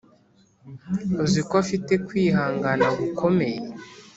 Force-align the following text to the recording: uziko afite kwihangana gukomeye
uziko 1.23 1.53
afite 1.63 1.93
kwihangana 2.07 2.87
gukomeye 2.99 3.59